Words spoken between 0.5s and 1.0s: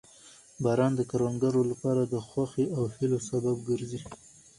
باران